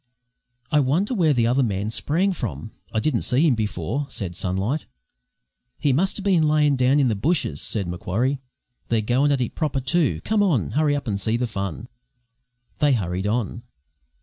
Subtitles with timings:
[0.71, 2.71] "I wonder where the other man sprang from?
[2.91, 4.87] I didn't see him before," said Sunlight.
[5.77, 8.39] "He muster bin layin' down in the bushes," said Macquarie.
[8.89, 10.19] "They're goin' at it proper, too.
[10.21, 10.71] Come on!
[10.71, 11.87] Hurry up and see the fun!"
[12.79, 13.61] They hurried on.